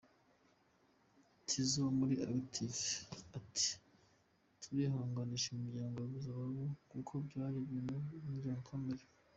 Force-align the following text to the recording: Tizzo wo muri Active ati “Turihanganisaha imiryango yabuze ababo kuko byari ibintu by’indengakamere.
Tizzo 1.47 1.77
wo 1.85 1.91
muri 1.99 2.15
Active 2.31 2.81
ati 3.37 3.67
“Turihanganisaha 4.61 5.55
imiryango 5.59 5.95
yabuze 5.99 6.27
ababo 6.29 6.63
kuko 6.91 7.11
byari 7.27 7.57
ibintu 7.65 7.93
by’indengakamere. 8.03 9.03